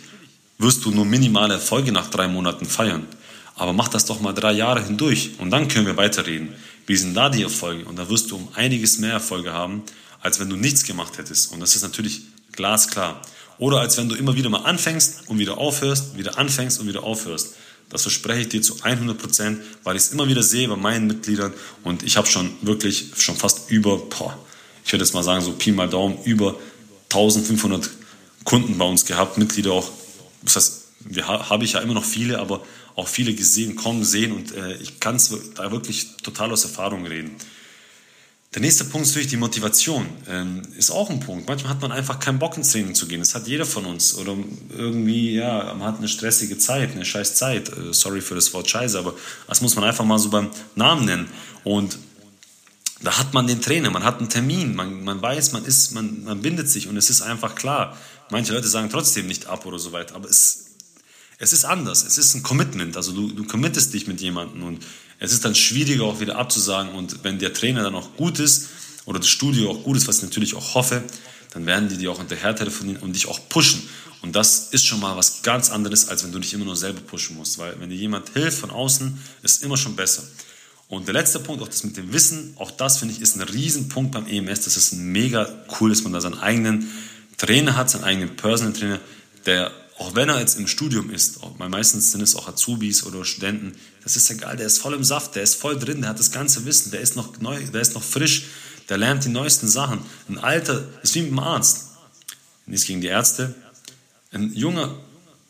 wirst 0.58 0.84
du 0.84 0.92
nur 0.92 1.04
minimale 1.04 1.54
Erfolge 1.54 1.90
nach 1.90 2.10
drei 2.10 2.28
Monaten 2.28 2.66
feiern. 2.66 3.08
Aber 3.54 3.72
mach 3.72 3.88
das 3.88 4.06
doch 4.06 4.20
mal 4.20 4.32
drei 4.32 4.52
Jahre 4.52 4.84
hindurch 4.84 5.32
und 5.38 5.50
dann 5.50 5.68
können 5.68 5.86
wir 5.86 5.96
weiterreden. 5.96 6.54
Wie 6.86 6.96
sind 6.96 7.14
da 7.14 7.28
die 7.28 7.42
Erfolge? 7.42 7.84
Und 7.84 7.96
da 7.98 8.08
wirst 8.08 8.30
du 8.30 8.36
um 8.36 8.48
einiges 8.54 8.98
mehr 8.98 9.12
Erfolge 9.12 9.52
haben, 9.52 9.82
als 10.20 10.40
wenn 10.40 10.48
du 10.48 10.56
nichts 10.56 10.84
gemacht 10.84 11.18
hättest. 11.18 11.52
Und 11.52 11.60
das 11.60 11.76
ist 11.76 11.82
natürlich 11.82 12.22
glasklar. 12.52 13.22
Oder 13.58 13.80
als 13.80 13.96
wenn 13.98 14.08
du 14.08 14.14
immer 14.14 14.34
wieder 14.34 14.48
mal 14.48 14.64
anfängst 14.64 15.28
und 15.28 15.38
wieder 15.38 15.58
aufhörst, 15.58 16.16
wieder 16.16 16.38
anfängst 16.38 16.80
und 16.80 16.88
wieder 16.88 17.04
aufhörst. 17.04 17.54
Das 17.90 18.02
verspreche 18.02 18.40
ich 18.40 18.48
dir 18.48 18.62
zu 18.62 18.82
100 18.82 19.18
Prozent, 19.18 19.60
weil 19.84 19.96
ich 19.96 20.02
es 20.02 20.12
immer 20.12 20.26
wieder 20.26 20.42
sehe 20.42 20.66
bei 20.66 20.76
meinen 20.76 21.06
Mitgliedern 21.06 21.52
und 21.84 22.02
ich 22.02 22.16
habe 22.16 22.26
schon 22.26 22.50
wirklich 22.62 23.10
schon 23.18 23.36
fast 23.36 23.70
über, 23.70 23.98
boah, 23.98 24.38
ich 24.84 24.92
würde 24.92 25.04
jetzt 25.04 25.12
mal 25.12 25.22
sagen, 25.22 25.44
so 25.44 25.52
Pi 25.52 25.72
mal 25.72 25.90
Daumen, 25.90 26.16
über 26.24 26.56
1500 27.10 27.90
Kunden 28.44 28.78
bei 28.78 28.86
uns 28.86 29.04
gehabt, 29.04 29.36
Mitglieder 29.36 29.72
auch. 29.72 29.90
Das 30.42 30.56
heißt, 30.56 30.82
wir, 31.00 31.26
habe 31.26 31.64
ich 31.64 31.72
ja 31.72 31.80
immer 31.80 31.94
noch 31.94 32.04
viele, 32.04 32.38
aber 32.38 32.62
auch 32.96 33.08
viele 33.08 33.34
gesehen, 33.34 33.76
kommen, 33.76 34.04
sehen 34.04 34.32
und 34.32 34.52
äh, 34.52 34.76
ich 34.76 35.00
kann 35.00 35.20
da 35.54 35.70
wirklich 35.70 36.16
total 36.22 36.52
aus 36.52 36.64
Erfahrung 36.64 37.06
reden. 37.06 37.36
Der 38.54 38.60
nächste 38.60 38.84
Punkt 38.84 39.06
ist 39.06 39.12
natürlich 39.12 39.30
die 39.30 39.38
Motivation. 39.38 40.06
Ähm, 40.28 40.60
ist 40.76 40.90
auch 40.90 41.08
ein 41.08 41.20
Punkt. 41.20 41.48
Manchmal 41.48 41.72
hat 41.72 41.80
man 41.80 41.90
einfach 41.90 42.18
keinen 42.18 42.38
Bock 42.38 42.58
ins 42.58 42.70
Training 42.72 42.94
zu 42.94 43.08
gehen. 43.08 43.20
Das 43.20 43.34
hat 43.34 43.46
jeder 43.46 43.64
von 43.64 43.86
uns. 43.86 44.14
Oder 44.14 44.36
irgendwie, 44.76 45.36
ja, 45.36 45.72
man 45.72 45.88
hat 45.88 45.98
eine 45.98 46.08
stressige 46.08 46.58
Zeit, 46.58 46.92
eine 46.92 47.06
scheiß 47.06 47.36
Zeit. 47.36 47.70
Äh, 47.70 47.94
sorry 47.94 48.20
für 48.20 48.34
das 48.34 48.52
Wort 48.52 48.68
Scheiße, 48.68 48.98
aber 48.98 49.14
das 49.48 49.62
muss 49.62 49.74
man 49.74 49.84
einfach 49.84 50.04
mal 50.04 50.18
so 50.18 50.28
beim 50.28 50.50
Namen 50.74 51.06
nennen. 51.06 51.28
Und 51.64 51.96
da 53.02 53.18
hat 53.18 53.32
man 53.32 53.46
den 53.46 53.62
Trainer, 53.62 53.90
man 53.90 54.04
hat 54.04 54.18
einen 54.18 54.28
Termin, 54.28 54.74
man, 54.74 55.02
man 55.02 55.20
weiß, 55.20 55.52
man 55.52 55.64
ist, 55.64 55.92
man, 55.92 56.24
man 56.24 56.42
bindet 56.42 56.68
sich 56.68 56.88
und 56.88 56.96
es 56.96 57.10
ist 57.10 57.22
einfach 57.22 57.54
klar. 57.54 57.96
Manche 58.30 58.52
Leute 58.52 58.68
sagen 58.68 58.90
trotzdem 58.90 59.26
nicht 59.26 59.46
ab 59.46 59.66
oder 59.66 59.78
so 59.78 59.92
weiter, 59.92 60.14
aber 60.14 60.28
es, 60.28 60.71
es 61.42 61.52
ist 61.52 61.64
anders. 61.64 62.04
Es 62.04 62.18
ist 62.18 62.34
ein 62.34 62.44
Commitment. 62.44 62.96
Also 62.96 63.10
du, 63.10 63.32
du 63.32 63.44
committest 63.44 63.92
dich 63.92 64.06
mit 64.06 64.20
jemandem 64.20 64.62
und 64.62 64.86
es 65.18 65.32
ist 65.32 65.44
dann 65.44 65.56
schwieriger 65.56 66.04
auch 66.04 66.20
wieder 66.20 66.36
abzusagen 66.36 66.94
und 66.94 67.24
wenn 67.24 67.40
der 67.40 67.52
Trainer 67.52 67.82
dann 67.82 67.96
auch 67.96 68.16
gut 68.16 68.38
ist 68.38 68.68
oder 69.06 69.18
das 69.18 69.28
Studio 69.28 69.72
auch 69.72 69.82
gut 69.82 69.96
ist, 69.96 70.06
was 70.06 70.18
ich 70.18 70.22
natürlich 70.22 70.54
auch 70.54 70.74
hoffe, 70.76 71.02
dann 71.50 71.66
werden 71.66 71.88
die 71.88 71.96
dir 71.96 72.12
auch 72.12 72.18
hinterher 72.18 72.54
telefonieren 72.54 73.02
und 73.02 73.14
dich 73.14 73.26
auch 73.26 73.40
pushen. 73.48 73.82
Und 74.22 74.36
das 74.36 74.68
ist 74.70 74.86
schon 74.86 75.00
mal 75.00 75.16
was 75.16 75.42
ganz 75.42 75.70
anderes, 75.70 76.08
als 76.08 76.22
wenn 76.22 76.30
du 76.30 76.38
dich 76.38 76.54
immer 76.54 76.64
nur 76.64 76.76
selber 76.76 77.00
pushen 77.00 77.36
musst, 77.36 77.58
weil 77.58 77.74
wenn 77.80 77.90
dir 77.90 77.96
jemand 77.96 78.28
hilft 78.34 78.58
von 78.58 78.70
außen, 78.70 79.20
ist 79.42 79.64
immer 79.64 79.76
schon 79.76 79.96
besser. 79.96 80.22
Und 80.86 81.08
der 81.08 81.14
letzte 81.14 81.40
Punkt, 81.40 81.60
auch 81.60 81.68
das 81.68 81.82
mit 81.82 81.96
dem 81.96 82.12
Wissen, 82.12 82.54
auch 82.56 82.70
das 82.70 82.98
finde 82.98 83.14
ich 83.14 83.20
ist 83.20 83.34
ein 83.34 83.42
Riesenpunkt 83.42 84.12
beim 84.12 84.28
EMS. 84.28 84.60
Das 84.60 84.76
ist 84.76 84.92
mega 84.92 85.48
cool, 85.80 85.90
dass 85.90 86.04
man 86.04 86.12
da 86.12 86.20
seinen 86.20 86.38
eigenen 86.38 86.88
Trainer 87.36 87.74
hat, 87.74 87.90
seinen 87.90 88.04
eigenen 88.04 88.36
Personal 88.36 88.72
Trainer, 88.74 89.00
der 89.44 89.72
auch 90.02 90.16
wenn 90.16 90.28
er 90.28 90.40
jetzt 90.40 90.58
im 90.58 90.66
Studium 90.66 91.10
ist, 91.10 91.38
meistens 91.58 92.10
sind 92.10 92.22
es 92.22 92.34
auch 92.34 92.48
Azubis 92.48 93.04
oder 93.04 93.24
Studenten, 93.24 93.72
das 94.02 94.16
ist 94.16 94.28
egal, 94.30 94.56
der 94.56 94.66
ist 94.66 94.78
voll 94.78 94.94
im 94.94 95.04
Saft, 95.04 95.36
der 95.36 95.44
ist 95.44 95.54
voll 95.54 95.78
drin, 95.78 96.00
der 96.00 96.10
hat 96.10 96.18
das 96.18 96.32
ganze 96.32 96.64
Wissen, 96.64 96.90
der 96.90 97.00
ist 97.00 97.14
noch 97.14 97.38
neu, 97.40 97.62
der 97.66 97.80
ist 97.80 97.94
noch 97.94 98.02
frisch, 98.02 98.46
der 98.88 98.98
lernt 98.98 99.24
die 99.24 99.28
neuesten 99.28 99.68
Sachen. 99.68 100.00
Ein 100.28 100.38
Alter 100.38 100.84
ist 101.04 101.14
wie 101.14 101.22
mit 101.22 101.30
dem 101.30 101.38
Arzt. 101.38 101.90
Nichts 102.66 102.86
gegen 102.86 103.00
die 103.00 103.06
Ärzte. 103.06 103.54
Ein 104.32 104.52
junger, 104.52 104.98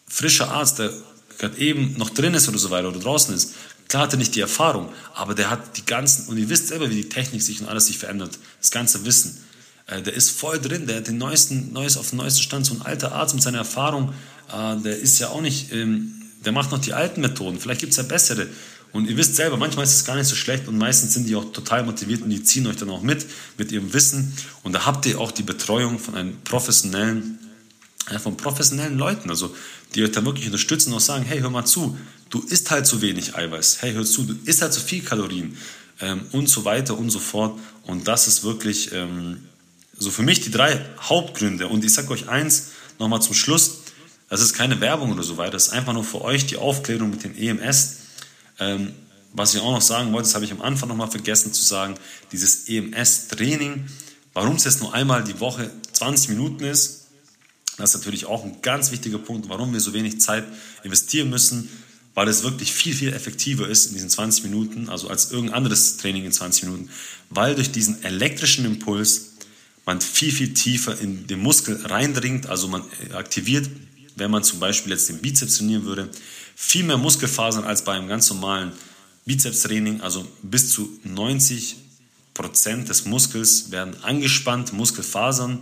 frischer 0.07 0.51
Arzt, 0.51 0.79
der 0.79 0.93
gerade 1.39 1.57
eben 1.57 1.97
noch 1.97 2.11
drin 2.11 2.35
ist 2.35 2.47
oder 2.49 2.59
so 2.59 2.71
weiter 2.71 2.89
oder 2.89 3.01
draußen 3.01 3.35
ist, 3.35 3.55
klar 3.89 4.03
hat 4.03 4.13
er 4.13 4.19
nicht 4.19 4.35
die 4.35 4.41
Erfahrung, 4.41 4.93
aber 5.15 5.35
der 5.35 5.49
hat 5.49 5.79
die 5.79 5.87
ganzen, 5.87 6.29
und 6.29 6.37
ihr 6.37 6.51
wisst 6.51 6.69
selber, 6.69 6.91
wie 6.91 6.97
die 6.97 7.09
Technik 7.09 7.41
sich 7.41 7.63
und 7.63 7.69
alles 7.69 7.87
sich 7.87 7.97
verändert, 7.97 8.39
das 8.61 8.71
ganze 8.71 9.07
Wissen. 9.07 9.43
Äh, 9.93 10.03
der 10.03 10.15
ist 10.15 10.31
voll 10.31 10.59
drin, 10.61 10.87
der 10.87 10.97
hat 10.97 11.09
den 11.09 11.19
neuesten, 11.19 11.73
neues 11.73 11.97
auf 11.97 12.11
den 12.11 12.19
neuesten 12.19 12.43
Stand. 12.43 12.67
So 12.67 12.75
ein 12.75 12.83
alter 12.83 13.13
Arzt 13.13 13.35
mit 13.35 13.43
seiner 13.43 13.59
Erfahrung, 13.59 14.13
äh, 14.53 14.77
der 14.83 14.99
ist 14.99 15.19
ja 15.19 15.29
auch 15.29 15.41
nicht, 15.41 15.73
ähm, 15.73 16.13
der 16.45 16.53
macht 16.53 16.71
noch 16.71 16.81
die 16.81 16.93
alten 16.93 17.21
Methoden. 17.21 17.61
Vielleicht 17.61 17.81
gibt 17.81 17.93
es 17.93 17.97
ja 17.97 18.03
bessere. 18.03 18.49
Und 18.93 19.09
ihr 19.09 19.17
wisst 19.17 19.37
selber, 19.37 19.57
manchmal 19.57 19.85
ist 19.85 19.95
es 19.95 20.05
gar 20.05 20.17
nicht 20.17 20.27
so 20.27 20.35
schlecht 20.35 20.69
und 20.69 20.77
meistens 20.77 21.15
sind 21.15 21.27
die 21.27 21.35
auch 21.35 21.51
total 21.53 21.83
motiviert 21.83 22.21
und 22.23 22.29
die 22.29 22.43
ziehen 22.43 22.67
euch 22.67 22.77
dann 22.77 22.91
auch 22.91 23.01
mit, 23.01 23.27
mit 23.57 23.73
ihrem 23.73 23.93
Wissen. 23.95 24.35
Und 24.65 24.75
da 24.75 24.85
habt 24.85 25.07
ihr 25.07 25.19
auch 25.19 25.33
die 25.33 25.43
Betreuung 25.43 25.99
von 25.99 26.15
einem 26.15 26.37
professionellen, 26.45 27.39
ja, 28.11 28.19
von 28.19 28.37
professionellen 28.37 28.99
Leuten, 28.99 29.31
also 29.31 29.55
die 29.95 30.03
euch 30.03 30.13
da 30.13 30.23
wirklich 30.25 30.45
unterstützen 30.45 30.91
und 30.91 30.99
auch 30.99 31.01
sagen, 31.01 31.25
hey, 31.25 31.41
hör 31.41 31.49
mal 31.49 31.65
zu, 31.65 31.97
du 32.29 32.41
isst 32.41 32.71
halt 32.71 32.87
zu 32.87 33.01
wenig 33.01 33.35
Eiweiß, 33.35 33.79
hey, 33.81 33.95
hör 33.95 34.05
zu, 34.05 34.25
du 34.25 34.35
isst 34.45 34.61
halt 34.61 34.75
zu 34.75 34.81
viel 34.81 35.03
Kalorien 35.03 35.57
ähm, 36.01 36.23
und 36.33 36.51
so 36.51 36.67
weiter 36.67 36.99
und 36.99 37.09
so 37.09 37.19
fort. 37.19 37.59
Und 37.85 38.09
das 38.09 38.29
ist 38.29 38.45
wirklich 38.45 38.93
ähm, 38.93 39.39
so 39.97 40.11
für 40.11 40.23
mich 40.23 40.41
die 40.41 40.51
drei 40.51 40.85
Hauptgründe. 41.01 41.69
Und 41.69 41.85
ich 41.85 41.93
sage 41.93 42.11
euch 42.11 42.29
eins 42.29 42.69
nochmal 42.99 43.23
zum 43.23 43.35
Schluss, 43.35 43.83
das 44.29 44.41
ist 44.41 44.55
keine 44.55 44.81
Werbung 44.81 45.13
oder 45.13 45.23
so 45.23 45.37
weiter, 45.37 45.53
das 45.53 45.69
ist 45.69 45.73
einfach 45.73 45.93
nur 45.93 46.05
für 46.05 46.23
euch 46.23 46.47
die 46.47 46.57
Aufklärung 46.57 47.11
mit 47.11 47.23
dem 47.25 47.37
EMS. 47.37 47.97
Ähm, 48.59 48.95
was 49.35 49.55
ich 49.55 49.61
auch 49.61 49.73
noch 49.73 49.83
sagen 49.83 50.13
wollte, 50.13 50.29
das 50.29 50.35
habe 50.35 50.45
ich 50.45 50.53
am 50.53 50.63
Anfang 50.63 50.89
nochmal 50.89 51.11
vergessen 51.11 51.53
zu 51.53 51.63
sagen, 51.63 51.95
dieses 52.33 52.69
EMS-Training, 52.69 53.87
warum 54.35 54.57
es 54.57 54.65
jetzt 54.65 54.81
nur 54.81 54.93
einmal 54.93 55.25
die 55.25 55.41
Woche 55.41 55.71
20 55.93 56.31
Minuten 56.31 56.65
ist, 56.65 57.07
das 57.79 57.91
ist 57.91 58.01
natürlich 58.01 58.27
auch 58.27 58.45
ein 58.45 58.61
ganz 58.61 58.91
wichtiger 58.91 59.19
Punkt, 59.19 59.49
warum 59.49 59.73
wir 59.73 59.81
so 59.81 59.95
wenig 59.95 60.21
Zeit 60.21 60.45
investieren 60.83 61.31
müssen, 61.31 61.71
weil 62.15 62.29
es 62.29 62.43
wirklich 62.43 62.73
viel, 62.73 62.95
viel 62.95 63.13
effektiver 63.15 63.67
ist 63.67 63.87
in 63.87 63.95
diesen 63.95 64.11
20 64.11 64.45
Minuten, 64.45 64.89
also 64.91 65.09
als 65.09 65.31
irgendein 65.31 65.57
anderes 65.57 65.97
Training 65.97 66.25
in 66.25 66.33
20 66.33 66.65
Minuten, 66.65 66.91
weil 67.31 67.55
durch 67.55 67.73
diesen 67.73 68.03
elektrischen 68.05 68.67
Impuls 68.67 69.32
man 69.85 70.01
viel, 70.01 70.33
viel 70.33 70.55
tiefer 70.55 70.99
in 71.01 71.27
den 71.27 71.41
Muskel 71.41 71.85
reindringt, 71.87 72.47
also 72.47 72.69
man 72.69 72.85
aktiviert 73.13 73.69
wenn 74.17 74.31
man 74.31 74.43
zum 74.43 74.61
Beispiel 74.61 74.93
jetzt 74.93 75.09
den 75.09 75.19
Bizeps 75.19 75.59
trainieren 75.59 75.85
würde, 75.85 76.09
viel 76.55 76.85
mehr 76.85 76.99
Muskelfasern 76.99 77.65
als 77.65 77.83
bei 77.83 77.93
einem 77.93 78.09
ganz 78.09 78.29
normalen 78.31 78.73
Bizepstraining, 79.25 80.01
also 80.01 80.27
bis 80.43 80.71
zu 80.71 80.99
90 81.05 81.77
Prozent 82.35 82.89
des 82.89 83.05
Muskels 83.05 83.71
werden 83.71 84.03
angespannt, 84.03 84.73
Muskelfasern, 84.73 85.61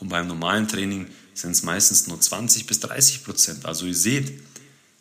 und 0.00 0.10
beim 0.10 0.28
normalen 0.28 0.68
Training 0.68 1.08
sind 1.34 1.50
es 1.50 1.64
meistens 1.64 2.06
nur 2.06 2.20
20 2.20 2.66
bis 2.66 2.78
30 2.80 3.24
Prozent. 3.24 3.66
Also 3.66 3.84
ihr 3.84 3.96
seht, 3.96 4.40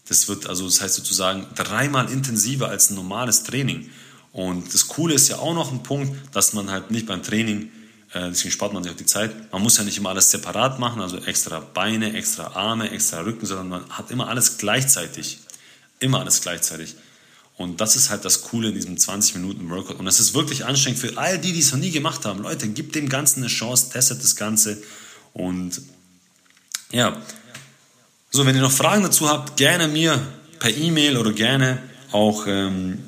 das 0.09 0.27
wird 0.27 0.47
also, 0.47 0.65
das 0.65 0.81
heißt 0.81 0.95
sozusagen 0.95 1.45
dreimal 1.53 2.11
intensiver 2.11 2.69
als 2.69 2.89
ein 2.89 2.95
normales 2.95 3.43
Training. 3.43 3.91
Und 4.31 4.73
das 4.73 4.87
Coole 4.87 5.13
ist 5.13 5.27
ja 5.27 5.37
auch 5.37 5.53
noch 5.53 5.71
ein 5.71 5.83
Punkt, 5.83 6.17
dass 6.33 6.53
man 6.53 6.71
halt 6.71 6.89
nicht 6.89 7.05
beim 7.05 7.21
Training 7.21 7.63
äh, 7.63 7.76
deswegen 8.13 8.51
spart 8.51 8.73
man 8.73 8.83
sich 8.83 8.91
auch 8.91 8.97
die 8.97 9.05
Zeit. 9.05 9.51
Man 9.51 9.61
muss 9.61 9.77
ja 9.77 9.83
nicht 9.83 9.97
immer 9.97 10.09
alles 10.09 10.31
separat 10.31 10.79
machen, 10.79 11.01
also 11.01 11.17
extra 11.17 11.59
Beine, 11.59 12.13
extra 12.13 12.47
Arme, 12.55 12.89
extra 12.91 13.19
Rücken, 13.19 13.45
sondern 13.45 13.67
man 13.67 13.89
hat 13.89 14.11
immer 14.11 14.29
alles 14.29 14.57
gleichzeitig. 14.57 15.39
Immer 15.99 16.19
alles 16.19 16.41
gleichzeitig. 16.41 16.95
Und 17.57 17.81
das 17.81 17.95
ist 17.95 18.09
halt 18.09 18.23
das 18.23 18.43
Coole 18.43 18.69
in 18.69 18.75
diesem 18.75 18.97
20 18.97 19.35
Minuten 19.35 19.69
Workout. 19.69 19.97
Und 19.97 20.05
das 20.05 20.19
ist 20.19 20.33
wirklich 20.33 20.63
anstrengend 20.63 20.99
für 20.99 21.17
all 21.17 21.39
die, 21.39 21.53
die 21.53 21.59
es 21.59 21.71
noch 21.71 21.79
nie 21.79 21.91
gemacht 21.91 22.23
haben. 22.23 22.43
Leute, 22.43 22.67
gebt 22.67 22.95
dem 22.95 23.09
Ganzen 23.09 23.39
eine 23.39 23.47
Chance, 23.47 23.89
testet 23.91 24.23
das 24.23 24.35
Ganze. 24.35 24.81
Und 25.33 25.81
ja, 26.91 27.19
so, 28.29 28.45
wenn 28.45 28.55
ihr 28.55 28.61
noch 28.61 28.71
Fragen 28.71 29.03
dazu 29.03 29.27
habt, 29.27 29.57
gerne 29.57 29.87
mir 29.87 30.21
per 30.59 30.69
E-Mail 30.69 31.17
oder 31.17 31.33
gerne 31.33 31.81
auch, 32.11 32.45
ähm, 32.47 32.99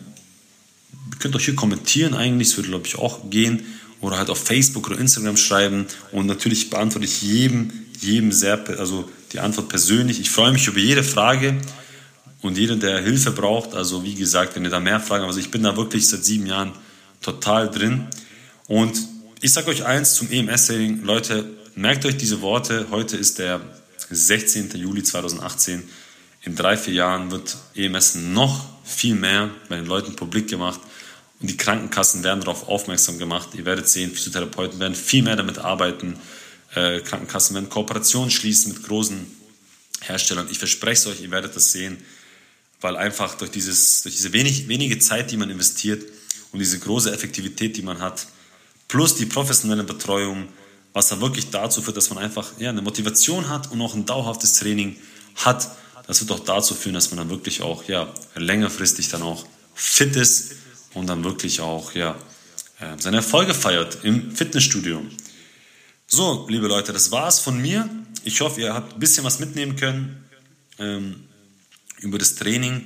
ihr 1.12 1.18
könnt 1.20 1.36
euch 1.36 1.46
hier 1.46 1.56
kommentieren 1.56 2.14
eigentlich, 2.16 2.50
das 2.50 2.58
würde 2.58 2.70
glaube 2.70 2.88
ich 2.88 2.98
auch 2.98 3.30
gehen 3.30 3.64
oder 4.02 4.18
halt 4.18 4.30
auf 4.30 4.40
Facebook 4.44 4.88
oder 4.88 5.00
Instagram 5.00 5.38
schreiben. 5.38 5.88
Und 6.12 6.26
natürlich 6.26 6.70
beantworte 6.70 7.06
ich 7.06 7.22
jedem, 7.22 7.72
jedem 8.00 8.32
sehr, 8.32 8.64
also 8.80 9.10
die 9.34 9.40
Antwort 9.40 9.70
persönlich. 9.70 10.20
Ich 10.20 10.30
freue 10.30 10.52
mich 10.52 10.68
über 10.68 10.80
jede 10.80 11.04
Frage 11.04 11.58
und 12.42 12.58
jeder, 12.58 12.76
der 12.76 13.02
Hilfe 13.02 13.32
braucht. 13.32 13.74
Also 13.74 14.04
wie 14.04 14.16
gesagt, 14.16 14.56
wenn 14.56 14.64
ihr 14.64 14.70
da 14.70 14.80
mehr 14.80 15.00
Fragen 15.00 15.24
habt, 15.24 15.30
also 15.30 15.40
ich 15.40 15.52
bin 15.52 15.64
da 15.64 15.76
wirklich 15.76 16.08
seit 16.08 16.24
sieben 16.24 16.46
Jahren 16.46 16.72
total 17.22 17.70
drin. 17.70 18.08
Und 18.68 19.00
ich 19.42 19.52
sage 19.52 19.68
euch 19.68 19.86
eins 19.86 20.16
zum 20.16 20.32
EMS-Training, 20.32 21.04
Leute, 21.04 21.46
merkt 21.76 22.06
euch 22.06 22.18
diese 22.18 22.42
Worte. 22.42 22.88
Heute 22.92 23.18
ist 23.18 23.40
der 23.40 23.62
16. 24.10 24.72
Juli 24.76 25.04
2018. 25.04 25.84
In 26.44 26.56
drei, 26.56 26.78
vier 26.78 26.94
Jahren 26.94 27.32
wird 27.32 27.58
EMS 27.76 28.16
noch 28.16 28.66
viel 28.84 29.16
mehr 29.16 29.50
bei 29.68 29.76
den 29.76 29.86
Leuten 29.86 30.16
publik 30.16 30.48
gemacht. 30.48 30.80
Und 31.42 31.50
die 31.50 31.58
Krankenkassen 31.58 32.24
werden 32.24 32.42
darauf 32.42 32.68
aufmerksam 32.68 33.18
gemacht. 33.18 33.50
Ihr 33.54 33.66
werdet 33.66 33.88
sehen, 33.88 34.12
Physiotherapeuten 34.12 34.80
werden 34.80 34.96
viel 34.96 35.24
mehr 35.24 35.38
damit 35.38 35.58
arbeiten. 35.58 36.20
Äh, 36.76 37.00
Krankenkassen 37.00 37.56
werden 37.56 37.70
Kooperationen 37.70 38.30
schließen 38.30 38.74
mit 38.74 38.84
großen 38.84 39.26
Herstellern. 40.02 40.48
Ich 40.52 40.60
verspreche 40.60 41.02
es 41.02 41.08
euch, 41.08 41.22
ihr 41.22 41.32
werdet 41.32 41.56
das 41.56 41.72
sehen, 41.72 41.98
weil 42.82 42.98
einfach 42.98 43.36
durch, 43.36 43.52
dieses, 43.52 44.04
durch 44.04 44.16
diese 44.16 44.34
wenig, 44.34 44.68
wenige 44.68 45.00
Zeit, 45.00 45.32
die 45.32 45.38
man 45.38 45.50
investiert 45.50 46.04
und 46.52 46.60
diese 46.60 46.80
große 46.80 47.12
Effektivität, 47.12 47.78
die 47.78 47.82
man 47.82 48.00
hat, 48.00 48.28
plus 48.88 49.16
die 49.16 49.26
professionelle 49.26 49.84
Betreuung, 49.84 50.48
was 50.94 51.10
dann 51.10 51.22
wirklich 51.22 51.50
dazu 51.52 51.82
führt, 51.82 51.98
dass 51.98 52.10
man 52.10 52.20
einfach 52.20 52.52
ja, 52.60 52.70
eine 52.70 52.82
Motivation 52.82 53.48
hat 53.48 53.72
und 53.72 53.82
auch 53.82 53.94
ein 53.94 54.06
dauerhaftes 54.06 54.54
Training 54.54 54.98
hat, 55.36 55.70
das 56.08 56.22
wird 56.22 56.32
auch 56.32 56.40
dazu 56.40 56.74
führen, 56.74 56.96
dass 56.96 57.12
man 57.12 57.20
dann 57.20 57.30
wirklich 57.30 57.62
auch 57.62 57.84
ja, 57.88 58.12
längerfristig 58.36 59.10
dann 59.10 59.22
auch 59.22 59.46
fit 59.76 60.16
ist 60.16 60.54
und 60.94 61.08
dann 61.08 61.24
wirklich 61.24 61.62
auch 61.62 61.94
ja, 61.94 62.16
äh, 62.80 62.96
seine 62.98 63.18
Erfolge 63.18 63.54
feiert 63.54 64.00
im 64.04 64.36
Fitnessstudio. 64.36 65.02
So, 66.08 66.48
liebe 66.50 66.68
Leute, 66.68 66.94
das 66.94 67.12
war's 67.12 67.40
von 67.40 67.62
mir. 67.62 67.88
Ich 68.24 68.42
hoffe, 68.42 68.62
ihr 68.62 68.74
habt 68.74 68.94
ein 68.94 69.00
bisschen 69.00 69.24
was 69.24 69.40
mitnehmen 69.40 69.76
können 69.76 70.26
ähm, 70.80 71.28
über 72.00 72.18
das 72.18 72.36
Training. 72.36 72.86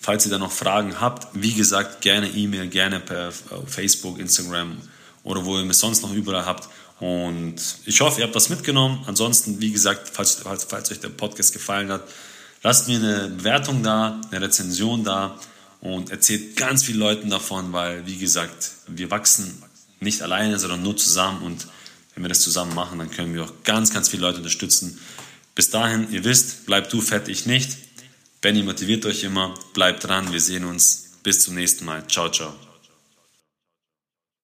Falls 0.00 0.26
ihr 0.26 0.30
da 0.30 0.38
noch 0.38 0.52
Fragen 0.52 1.00
habt, 1.00 1.28
wie 1.32 1.54
gesagt, 1.54 2.02
gerne 2.02 2.28
E-Mail, 2.28 2.68
gerne 2.68 3.00
per 3.00 3.32
Facebook, 3.66 4.18
Instagram 4.18 4.76
oder 5.22 5.44
wo 5.46 5.56
ihr 5.56 5.64
mich 5.64 5.78
sonst 5.78 6.02
noch 6.02 6.12
überall 6.12 6.44
habt. 6.44 6.68
Und 7.00 7.56
ich 7.86 8.00
hoffe, 8.00 8.20
ihr 8.20 8.26
habt 8.26 8.34
was 8.34 8.50
mitgenommen. 8.50 9.02
Ansonsten, 9.06 9.60
wie 9.60 9.72
gesagt, 9.72 10.10
falls, 10.12 10.34
falls, 10.42 10.64
falls 10.64 10.90
euch 10.90 11.00
der 11.00 11.08
Podcast 11.08 11.52
gefallen 11.52 11.90
hat, 11.90 12.02
lasst 12.62 12.88
mir 12.88 12.98
eine 12.98 13.28
Bewertung 13.28 13.82
da, 13.82 14.20
eine 14.30 14.42
Rezension 14.42 15.04
da 15.04 15.38
und 15.84 16.10
erzählt 16.10 16.56
ganz 16.56 16.82
vielen 16.82 16.98
Leuten 16.98 17.30
davon, 17.30 17.72
weil, 17.72 18.06
wie 18.06 18.16
gesagt, 18.16 18.72
wir 18.88 19.10
wachsen 19.10 19.62
nicht 20.00 20.22
alleine, 20.22 20.58
sondern 20.58 20.82
nur 20.82 20.96
zusammen 20.96 21.42
und 21.42 21.68
wenn 22.14 22.24
wir 22.24 22.28
das 22.28 22.40
zusammen 22.40 22.74
machen, 22.74 22.98
dann 22.98 23.10
können 23.10 23.34
wir 23.34 23.44
auch 23.44 23.52
ganz, 23.64 23.92
ganz 23.92 24.08
viele 24.08 24.22
Leute 24.22 24.38
unterstützen. 24.38 24.98
Bis 25.54 25.70
dahin, 25.70 26.10
ihr 26.10 26.24
wisst, 26.24 26.66
bleibt 26.66 26.92
du 26.92 27.00
fett, 27.00 27.28
ich 27.28 27.46
nicht. 27.46 27.76
Benny 28.40 28.62
motiviert 28.62 29.04
euch 29.04 29.24
immer, 29.24 29.54
bleibt 29.74 30.04
dran, 30.04 30.32
wir 30.32 30.40
sehen 30.40 30.64
uns. 30.64 31.02
Bis 31.22 31.42
zum 31.42 31.54
nächsten 31.54 31.84
Mal. 31.84 32.06
Ciao, 32.08 32.30
ciao. 32.30 32.63